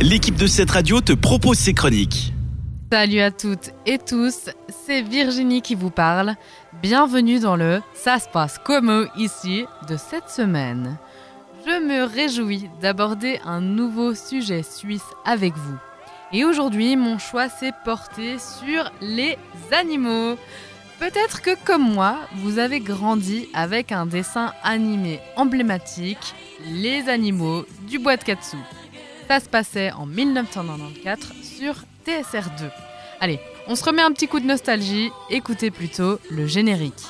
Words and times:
l'équipe 0.00 0.36
de 0.36 0.46
cette 0.46 0.70
radio 0.70 1.00
te 1.00 1.12
propose 1.12 1.58
ses 1.58 1.74
chroniques. 1.74 2.32
Salut 2.90 3.20
à 3.20 3.30
toutes 3.30 3.70
et 3.86 3.98
tous, 3.98 4.50
c'est 4.68 5.02
Virginie 5.02 5.62
qui 5.62 5.74
vous 5.74 5.90
parle. 5.90 6.34
Bienvenue 6.82 7.38
dans 7.38 7.56
le 7.56 7.80
Ça 7.94 8.18
se 8.18 8.28
passe 8.28 8.58
comme 8.58 9.08
ici 9.16 9.64
de 9.88 9.96
cette 9.96 10.28
semaine. 10.28 10.98
Je 11.66 11.84
me 11.84 12.04
réjouis 12.04 12.68
d'aborder 12.80 13.40
un 13.44 13.60
nouveau 13.60 14.14
sujet 14.14 14.62
suisse 14.62 15.04
avec 15.24 15.54
vous. 15.54 15.76
Et 16.32 16.44
aujourd'hui, 16.44 16.96
mon 16.96 17.18
choix 17.18 17.48
s'est 17.48 17.74
porté 17.84 18.38
sur 18.38 18.90
les 19.02 19.36
animaux. 19.72 20.36
Peut-être 20.98 21.42
que 21.42 21.56
comme 21.64 21.92
moi, 21.92 22.16
vous 22.36 22.58
avez 22.58 22.80
grandi 22.80 23.48
avec 23.52 23.92
un 23.92 24.06
dessin 24.06 24.52
animé 24.62 25.20
emblématique, 25.36 26.34
Les 26.66 27.08
animaux 27.08 27.66
du 27.88 27.98
bois 27.98 28.16
de 28.16 28.24
Katsu. 28.24 28.58
Ça 29.30 29.38
se 29.38 29.48
passait 29.48 29.92
en 29.92 30.06
1994 30.06 31.34
sur 31.40 31.74
TSR2. 32.04 32.68
Allez, 33.20 33.38
on 33.68 33.76
se 33.76 33.84
remet 33.84 34.02
un 34.02 34.10
petit 34.10 34.26
coup 34.26 34.40
de 34.40 34.44
nostalgie, 34.44 35.12
écoutez 35.30 35.70
plutôt 35.70 36.18
le 36.32 36.48
générique. 36.48 37.04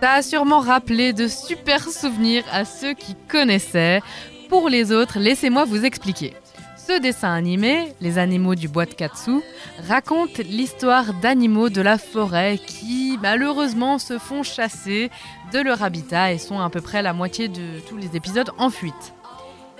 Ça 0.00 0.12
a 0.12 0.22
sûrement 0.22 0.60
rappelé 0.60 1.12
de 1.12 1.28
super 1.28 1.86
souvenirs 1.86 2.44
à 2.50 2.64
ceux 2.64 2.94
qui 2.94 3.14
connaissaient. 3.28 4.00
Pour 4.48 4.70
les 4.70 4.92
autres, 4.92 5.18
laissez-moi 5.18 5.66
vous 5.66 5.84
expliquer. 5.84 6.32
Ce 6.78 6.98
dessin 6.98 7.34
animé, 7.34 7.92
Les 8.00 8.16
animaux 8.16 8.54
du 8.54 8.66
bois 8.66 8.86
de 8.86 8.94
Katsu, 8.94 9.42
raconte 9.86 10.38
l'histoire 10.38 11.12
d'animaux 11.20 11.68
de 11.68 11.82
la 11.82 11.98
forêt 11.98 12.58
qui 12.66 13.18
malheureusement 13.20 13.98
se 13.98 14.18
font 14.18 14.42
chasser 14.42 15.10
de 15.52 15.58
leur 15.58 15.82
habitat 15.82 16.32
et 16.32 16.38
sont 16.38 16.60
à 16.60 16.70
peu 16.70 16.80
près 16.80 17.02
la 17.02 17.12
moitié 17.12 17.48
de 17.48 17.80
tous 17.86 17.98
les 17.98 18.16
épisodes 18.16 18.50
en 18.56 18.70
fuite. 18.70 19.12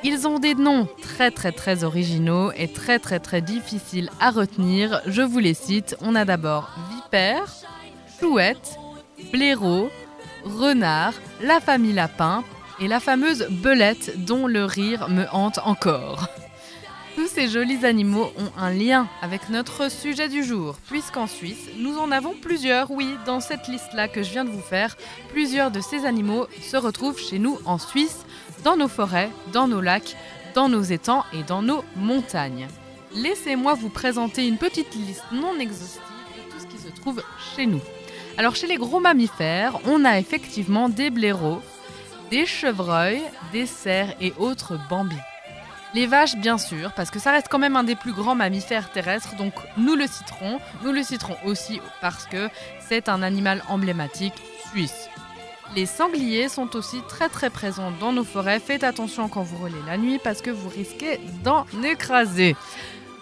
Ils 0.05 0.29
ont 0.29 0.39
des 0.39 0.55
noms 0.55 0.87
très 1.01 1.31
très 1.31 1.53
très 1.53 1.83
originaux 1.83 2.53
et 2.53 2.69
très 2.69 2.99
très 2.99 3.21
très 3.21 3.41
difficiles 3.41 4.11
à 4.21 4.31
retenir. 4.31 5.01
Je 5.07 5.23
vous 5.23 5.39
les 5.39 5.55
cite. 5.55 5.97
On 6.03 6.15
a 6.15 6.27
d'abord 6.27 6.71
Vipère, 6.95 7.53
Chouette, 8.21 8.79
Blaireau, 9.33 9.91
renard, 10.45 11.15
la 11.43 11.61
famille 11.61 11.93
lapin 11.93 12.45
et 12.81 12.89
la 12.89 13.01
fameuse 13.01 13.47
belette 13.51 14.25
dont 14.25 14.47
le 14.47 14.65
rire 14.65 15.09
me 15.09 15.27
hante 15.33 15.59
encore. 15.65 16.29
Tous 17.17 17.27
ces 17.27 17.49
jolis 17.49 17.85
animaux 17.85 18.33
ont 18.39 18.51
un 18.57 18.71
lien 18.71 19.09
avec 19.21 19.51
notre 19.51 19.91
sujet 19.91 20.29
du 20.29 20.43
jour, 20.43 20.77
puisqu'en 20.89 21.27
Suisse, 21.27 21.69
nous 21.77 21.99
en 21.99 22.13
avons 22.13 22.35
plusieurs, 22.41 22.91
oui, 22.91 23.09
dans 23.27 23.41
cette 23.41 23.69
liste-là 23.69 24.09
que 24.09 24.23
je 24.23 24.31
viens 24.31 24.45
de 24.45 24.51
vous 24.51 24.63
faire, 24.63 24.97
plusieurs 25.31 25.71
de 25.71 25.81
ces 25.81 26.07
animaux 26.07 26.47
se 26.63 26.77
retrouvent 26.77 27.19
chez 27.19 27.39
nous 27.39 27.59
en 27.67 27.79
Suisse, 27.79 28.25
dans 28.65 28.77
nos 28.77 28.89
forêts, 28.89 29.31
dans 29.53 29.69
nos 29.69 29.81
lacs, 29.81 30.17
dans 30.55 30.69
nos 30.69 30.83
étangs 30.83 31.25
et 31.33 31.43
dans 31.43 31.63
nos 31.63 31.85
montagnes. 31.97 32.69
Laissez-moi 33.15 33.75
vous 33.75 33.91
présenter 33.91 34.47
une 34.47 34.57
petite 34.57 34.95
liste 34.95 35.25
non 35.33 35.59
exhaustive 35.59 36.01
de 36.37 36.53
tout 36.53 36.61
ce 36.61 36.67
qui 36.67 36.79
se 36.79 37.01
trouve 37.01 37.23
chez 37.55 37.67
nous. 37.67 37.81
Alors 38.39 38.57
chez 38.57 38.67
les 38.67 38.77
gros 38.77 39.01
mammifères, 39.01 39.79
on 39.87 40.05
a 40.05 40.19
effectivement 40.19 40.89
des 40.89 41.11
blaireaux, 41.11 41.61
des 42.31 42.47
chevreuils, 42.47 43.23
des 43.53 43.67
cerfs 43.67 44.15
et 44.21 44.33
autres 44.39 44.79
bambis. 44.89 45.17
Les 45.93 46.07
vaches, 46.07 46.37
bien 46.37 46.57
sûr, 46.57 46.93
parce 46.95 47.11
que 47.11 47.19
ça 47.19 47.33
reste 47.33 47.49
quand 47.51 47.59
même 47.59 47.75
un 47.75 47.83
des 47.83 47.97
plus 47.97 48.13
grands 48.13 48.37
mammifères 48.37 48.93
terrestres, 48.93 49.35
donc 49.37 49.55
nous 49.77 49.97
le 49.97 50.07
citerons. 50.07 50.61
Nous 50.85 50.93
le 50.93 51.03
citerons 51.03 51.37
aussi 51.45 51.81
parce 52.01 52.27
que 52.27 52.49
c'est 52.89 53.09
un 53.09 53.23
animal 53.23 53.65
emblématique 53.69 54.41
suisse. 54.71 55.09
Les 55.75 55.87
sangliers 55.87 56.49
sont 56.49 56.77
aussi 56.77 57.01
très 57.09 57.29
très 57.29 57.51
présents 57.51 57.93
dans 58.01 58.13
nos 58.13 58.25
forêts. 58.25 58.61
Faites 58.61 58.85
attention 58.85 59.29
quand 59.29 59.43
vous 59.43 59.57
roulez 59.57 59.83
la 59.87 59.99
nuit 59.99 60.21
parce 60.23 60.43
que 60.43 60.51
vous 60.51 60.69
risquez 60.69 61.21
d'en 61.43 61.67
écraser. 61.85 62.57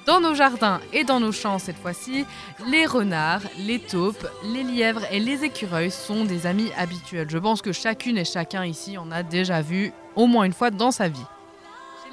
Dans 0.09 0.21
nos 0.21 0.33
jardins 0.33 0.81
et 0.95 1.05
dans 1.05 1.21
nos 1.21 1.33
champs 1.33 1.59
cette 1.59 1.77
fois-ci, 1.77 2.25
les 2.67 2.87
renards, 2.87 3.43
les 3.59 3.79
taupes, 3.79 4.27
les 4.43 4.63
lièvres 4.63 5.03
et 5.11 5.21
les 5.21 5.45
écureuils 5.45 5.91
sont 5.91 6.25
des 6.25 6.47
amis 6.47 6.71
habituels. 6.79 7.29
Je 7.29 7.37
pense 7.37 7.61
que 7.61 7.73
chacune 7.73 8.17
et 8.17 8.25
chacun 8.25 8.65
ici 8.65 8.97
en 8.97 9.11
a 9.11 9.23
déjà 9.23 9.61
vu 9.61 9.93
au 10.17 10.27
moins 10.27 10.45
une 10.45 10.55
fois 10.55 10.71
dans 10.71 10.93
sa 10.93 11.09
vie. 11.09 11.27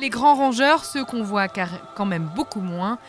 Les 0.02 0.10
grands 0.10 0.36
rongeurs, 0.36 0.84
ceux 0.84 1.06
qu'on 1.06 1.24
voit 1.24 1.48
quand 1.48 2.06
même 2.06 2.30
beaucoup 2.36 2.60
moins, 2.60 3.00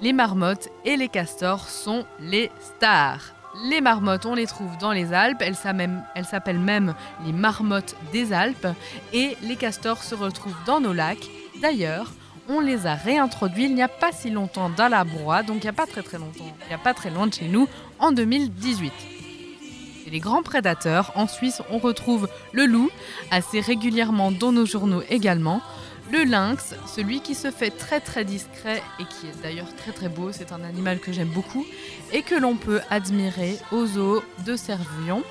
les 0.00 0.12
marmottes 0.12 0.68
et 0.84 0.96
les 0.96 1.08
castors 1.08 1.68
sont 1.68 2.06
les 2.20 2.52
stars. 2.60 3.34
Les 3.64 3.80
marmottes, 3.80 4.26
on 4.26 4.36
les 4.36 4.46
trouve 4.46 4.78
dans 4.78 4.92
les 4.92 5.12
Alpes, 5.12 5.42
elles 5.42 5.56
s'appellent 5.56 6.60
même 6.60 6.94
les 7.26 7.32
marmottes 7.32 7.96
des 8.12 8.32
Alpes, 8.32 8.68
et 9.12 9.36
les 9.42 9.56
castors 9.56 10.04
se 10.04 10.14
retrouvent 10.14 10.54
dans 10.66 10.78
nos 10.78 10.92
lacs. 10.92 11.28
D'ailleurs, 11.60 12.12
on 12.50 12.58
les 12.58 12.86
a 12.86 12.94
réintroduits 12.94 13.66
il 13.66 13.74
n'y 13.74 13.82
a 13.82 13.88
pas 13.88 14.10
si 14.10 14.28
longtemps 14.28 14.70
dans 14.70 14.88
la 14.88 15.04
broie, 15.04 15.42
donc 15.44 15.58
il 15.58 15.62
n'y 15.62 15.68
a 15.68 15.72
pas 15.72 15.86
très 15.86 16.02
très 16.02 16.18
longtemps, 16.18 16.52
il 16.64 16.68
n'y 16.68 16.74
a 16.74 16.78
pas 16.78 16.94
très 16.94 17.10
loin 17.10 17.28
de 17.28 17.34
chez 17.34 17.46
nous, 17.46 17.68
en 18.00 18.10
2018. 18.10 18.92
Et 20.06 20.10
les 20.10 20.18
grands 20.18 20.42
prédateurs, 20.42 21.12
en 21.14 21.28
Suisse, 21.28 21.62
on 21.70 21.78
retrouve 21.78 22.28
le 22.52 22.66
loup, 22.66 22.90
assez 23.30 23.60
régulièrement 23.60 24.32
dans 24.32 24.50
nos 24.50 24.66
journaux 24.66 25.02
également, 25.08 25.62
le 26.10 26.24
lynx, 26.24 26.74
celui 26.92 27.20
qui 27.20 27.36
se 27.36 27.52
fait 27.52 27.70
très 27.70 28.00
très 28.00 28.24
discret 28.24 28.82
et 28.98 29.04
qui 29.04 29.28
est 29.28 29.42
d'ailleurs 29.42 29.72
très 29.76 29.92
très 29.92 30.08
beau, 30.08 30.32
c'est 30.32 30.50
un 30.50 30.64
animal 30.64 30.98
que 30.98 31.12
j'aime 31.12 31.28
beaucoup, 31.28 31.64
et 32.12 32.22
que 32.22 32.34
l'on 32.34 32.56
peut 32.56 32.80
admirer 32.90 33.58
aux 33.70 33.86
zoos 33.86 34.24
de 34.44 34.56
Servion, 34.56 35.22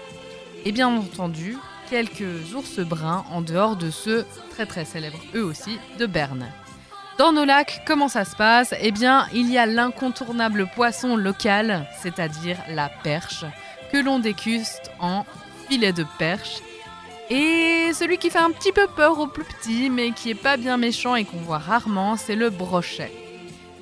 et 0.64 0.72
bien 0.72 0.88
entendu 0.88 1.58
quelques 1.90 2.54
ours 2.56 2.80
bruns 2.80 3.26
en 3.30 3.42
dehors 3.42 3.76
de 3.76 3.90
ceux 3.90 4.26
très 4.52 4.66
très 4.66 4.86
célèbres 4.86 5.20
eux 5.36 5.44
aussi 5.44 5.80
de 5.98 6.06
Berne. 6.06 6.48
Dans 7.20 7.34
nos 7.34 7.44
lacs, 7.44 7.82
comment 7.86 8.08
ça 8.08 8.24
se 8.24 8.34
passe? 8.34 8.74
Eh 8.80 8.92
bien, 8.92 9.28
il 9.34 9.52
y 9.52 9.58
a 9.58 9.66
l'incontournable 9.66 10.70
poisson 10.74 11.18
local, 11.18 11.86
c'est-à-dire 12.02 12.56
la 12.70 12.88
perche, 12.88 13.44
que 13.92 13.98
l'on 13.98 14.20
déguste 14.20 14.90
en 15.02 15.26
filet 15.68 15.92
de 15.92 16.06
perche. 16.18 16.62
Et 17.30 17.92
celui 17.94 18.20
qui 18.20 18.30
fait 18.30 18.40
un 18.40 18.52
petit 18.52 18.72
peu 18.72 18.88
peur 18.88 19.20
aux 19.20 19.28
plus 19.28 19.44
petits, 19.44 19.90
mais 19.90 20.12
qui 20.12 20.30
est 20.30 20.34
pas 20.34 20.56
bien 20.56 20.78
méchant 20.78 21.16
et 21.16 21.26
qu'on 21.26 21.40
voit 21.40 21.58
rarement, 21.58 22.16
c'est 22.16 22.38
le 22.38 22.50
brochet. 22.50 23.12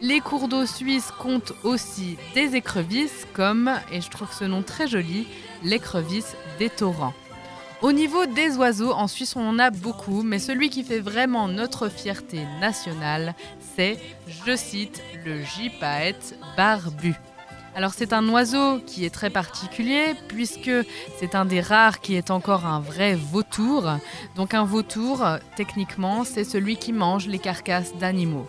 Les 0.02 0.20
cours 0.20 0.48
d'eau 0.48 0.66
suisses 0.66 1.12
comptent 1.12 1.54
aussi 1.64 2.18
des 2.34 2.56
écrevisses, 2.56 3.28
comme, 3.36 3.72
et 3.92 4.02
je 4.02 4.10
trouve 4.10 4.34
ce 4.34 4.46
nom 4.46 4.64
très 4.64 4.88
joli, 4.88 5.28
l'écrevisse 5.62 6.36
des 6.58 6.72
torrents. 6.72 7.14
Au 7.84 7.92
niveau 7.92 8.26
des 8.26 8.58
oiseaux, 8.58 8.92
en 8.92 9.08
Suisse, 9.08 9.36
on 9.36 9.48
en 9.48 9.60
a 9.60 9.70
beaucoup, 9.70 10.24
mais 10.24 10.40
celui 10.40 10.72
qui 10.72 10.84
fait 10.84 11.00
vraiment 11.00 11.48
notre 11.48 11.90
fierté 11.90 12.40
nationale, 12.60 13.36
c'est, 13.76 14.00
je 14.46 14.56
cite, 14.56 15.00
le 15.24 15.44
gypaète 15.44 16.36
barbu. 16.58 17.14
Alors 17.76 17.94
c'est 17.94 18.14
un 18.14 18.28
oiseau 18.30 18.80
qui 18.88 19.06
est 19.06 19.14
très 19.14 19.30
particulier 19.30 20.16
puisque 20.28 20.72
c'est 21.20 21.36
un 21.36 21.46
des 21.46 21.62
rares 21.62 22.00
qui 22.00 22.16
est 22.16 22.32
encore 22.32 22.66
un 22.66 22.80
vrai 22.80 23.14
vautour. 23.14 23.88
Donc 24.36 24.56
un 24.56 24.64
vautour, 24.64 25.24
techniquement, 25.56 26.24
c'est 26.24 26.44
celui 26.44 26.78
qui 26.78 26.94
mange 26.94 27.28
les 27.28 27.38
carcasses 27.38 27.96
d'animaux. 27.98 28.48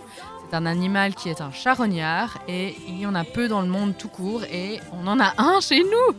C'est 0.49 0.57
un 0.57 0.65
animal 0.65 1.15
qui 1.15 1.29
est 1.29 1.43
un 1.43 1.53
charognard 1.53 2.39
et 2.49 2.75
il 2.89 2.99
y 2.99 3.05
en 3.05 3.15
a 3.15 3.25
peu 3.25 3.49
dans 3.49 3.61
le 3.61 3.69
monde 3.69 3.95
tout 3.99 4.09
court 4.09 4.45
et 4.45 4.81
on 4.91 5.07
en 5.07 5.21
a 5.21 5.35
un 5.37 5.61
chez 5.61 5.81
nous. 5.85 6.17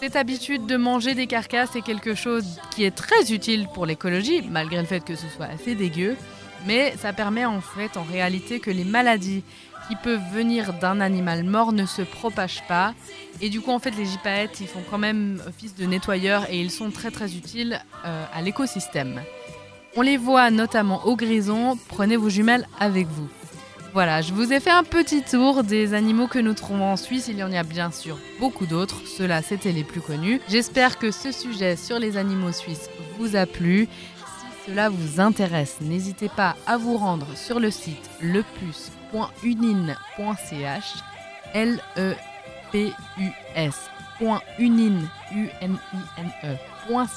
Cette 0.00 0.16
habitude 0.16 0.64
de 0.64 0.78
manger 0.78 1.14
des 1.14 1.26
carcasses 1.26 1.76
est 1.76 1.82
quelque 1.82 2.14
chose 2.14 2.58
qui 2.70 2.84
est 2.84 2.90
très 2.90 3.32
utile 3.34 3.68
pour 3.74 3.84
l'écologie, 3.84 4.40
malgré 4.50 4.80
le 4.80 4.86
fait 4.86 5.04
que 5.04 5.14
ce 5.14 5.28
soit 5.28 5.44
assez 5.44 5.74
dégueu. 5.74 6.16
Mais 6.66 6.94
ça 6.96 7.12
permet 7.12 7.44
en 7.44 7.60
fait, 7.60 7.98
en 7.98 8.02
réalité, 8.04 8.60
que 8.60 8.70
les 8.70 8.84
maladies 8.84 9.42
qui 9.88 9.96
peuvent 9.96 10.22
venir 10.32 10.72
d'un 10.72 11.02
animal 11.02 11.44
mort 11.44 11.72
ne 11.72 11.84
se 11.84 12.00
propagent 12.00 12.66
pas. 12.66 12.94
Et 13.42 13.50
du 13.50 13.60
coup, 13.60 13.72
en 13.72 13.78
fait, 13.78 13.90
les 13.90 14.06
gypaètes, 14.06 14.60
ils 14.60 14.68
font 14.68 14.82
quand 14.90 14.96
même 14.96 15.42
office 15.46 15.74
de 15.74 15.84
nettoyeurs 15.84 16.48
et 16.48 16.58
ils 16.58 16.70
sont 16.70 16.90
très 16.90 17.10
très 17.10 17.34
utiles 17.34 17.78
euh, 18.06 18.24
à 18.32 18.40
l'écosystème. 18.40 19.20
On 19.96 20.00
les 20.00 20.16
voit 20.16 20.50
notamment 20.50 21.04
au 21.04 21.14
grison, 21.14 21.78
prenez 21.88 22.16
vos 22.16 22.30
jumelles 22.30 22.66
avec 22.78 23.06
vous. 23.06 23.28
Voilà, 23.92 24.22
je 24.22 24.32
vous 24.32 24.52
ai 24.52 24.60
fait 24.60 24.70
un 24.70 24.84
petit 24.84 25.22
tour 25.22 25.64
des 25.64 25.94
animaux 25.94 26.28
que 26.28 26.38
nous 26.38 26.54
trouvons 26.54 26.92
en 26.92 26.96
Suisse. 26.96 27.26
Il 27.28 27.38
y 27.38 27.42
en 27.42 27.52
a 27.52 27.64
bien 27.64 27.90
sûr 27.90 28.16
beaucoup 28.38 28.66
d'autres. 28.66 29.04
Ceux-là, 29.04 29.42
c'était 29.42 29.72
les 29.72 29.82
plus 29.82 30.00
connus. 30.00 30.40
J'espère 30.48 30.96
que 30.98 31.10
ce 31.10 31.32
sujet 31.32 31.74
sur 31.74 31.98
les 31.98 32.16
animaux 32.16 32.52
suisses 32.52 32.88
vous 33.18 33.34
a 33.34 33.46
plu. 33.46 33.88
Si 34.16 34.70
cela 34.70 34.90
vous 34.90 35.20
intéresse, 35.20 35.78
n'hésitez 35.80 36.28
pas 36.28 36.54
à 36.66 36.76
vous 36.76 36.96
rendre 36.96 37.26
sur 37.36 37.58
le 37.58 37.72
site 37.72 38.08
leplus.unine.ch 38.20 40.94
L 41.54 41.80
E 44.22 44.40
P 44.56 44.64
U 44.64 45.48
S.unine 45.60 46.58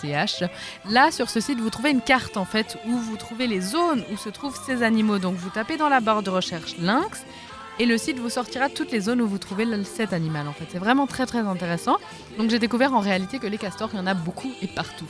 .ch. 0.02 0.44
Là, 0.90 1.12
sur 1.12 1.30
ce 1.30 1.40
site, 1.40 1.60
vous 1.60 1.70
trouvez 1.70 1.92
une 1.92 2.02
carte 2.02 2.38
en 2.38 2.46
fait 2.46 2.78
où 2.86 2.96
vous 2.98 3.18
trouvez 3.18 3.48
les 3.48 3.62
zones 3.62 4.04
où 4.12 4.18
se 4.18 4.30
trouvent 4.30 4.60
ces 4.66 4.84
animaux. 4.84 5.18
Donc, 5.18 5.36
vous 5.36 5.50
tapez 5.50 5.78
dans 5.78 5.90
la 5.90 6.00
barre 6.00 6.22
de 6.24 6.30
recherche 6.30 6.78
lynx 6.78 7.24
et 7.80 7.86
le 7.86 7.98
site 7.98 8.20
vous 8.20 8.30
sortira 8.30 8.70
toutes 8.70 8.92
les 8.92 9.00
zones 9.00 9.22
où 9.22 9.28
vous 9.28 9.40
trouvez 9.40 9.66
cet 9.84 10.14
animal. 10.14 10.48
En 10.48 10.54
fait, 10.54 10.66
c'est 10.70 10.78
vraiment 10.78 11.08
très 11.08 11.26
très 11.26 11.40
intéressant. 11.40 11.98
Donc, 12.38 12.52
j'ai 12.52 12.60
découvert 12.60 12.94
en 12.94 13.00
réalité 13.00 13.40
que 13.40 13.48
les 13.48 13.58
castors, 13.58 13.90
il 13.94 13.98
y 13.98 14.00
en 14.00 14.08
a 14.08 14.14
beaucoup 14.14 14.52
et 14.62 14.68
partout. 14.68 15.08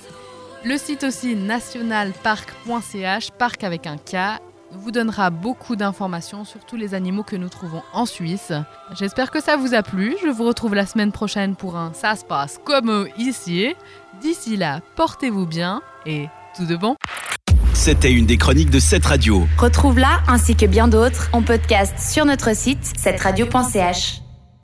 Le 0.64 0.78
site 0.78 1.04
aussi 1.04 1.36
nationalpark.ch, 1.36 3.32
parc 3.32 3.64
avec 3.66 3.86
un 3.86 3.98
K, 3.98 4.40
vous 4.78 4.92
donnera 4.92 5.30
beaucoup 5.30 5.76
d'informations 5.76 6.46
sur 6.46 6.66
tous 6.66 6.76
les 6.76 6.94
animaux 6.94 7.24
que 7.24 7.36
nous 7.36 7.50
trouvons 7.50 7.84
en 7.94 8.06
Suisse. 8.06 8.52
J'espère 8.98 9.32
que 9.32 9.42
ça 9.42 9.58
vous 9.58 9.74
a 9.74 9.84
plu. 9.84 10.16
Je 10.24 10.30
vous 10.30 10.44
retrouve 10.44 10.76
la 10.76 10.86
semaine 10.86 11.12
prochaine 11.12 11.56
pour 11.56 11.76
un 11.76 11.94
Ça 11.94 12.16
se 12.16 12.26
passe 12.26 12.60
comme 12.64 13.08
ici. 13.18 13.74
D'ici 14.22 14.58
là, 14.58 14.82
portez-vous 14.96 15.46
bien 15.46 15.82
et 16.06 16.28
tout 16.56 16.66
de 16.66 16.76
bon. 16.76 16.96
C'était 17.74 18.12
une 18.12 18.26
des 18.26 18.38
chroniques 18.38 18.70
de 18.70 18.80
cette 18.80 19.06
radio. 19.06 19.48
Retrouve-la 19.58 20.22
ainsi 20.28 20.56
que 20.56 20.66
bien 20.66 20.88
d'autres 20.88 21.30
en 21.34 21.42
podcast 21.42 21.98
sur 22.00 22.26
notre 22.26 22.56
site 22.56 22.94
cette 22.98 23.20
radio.ch. 23.20 24.23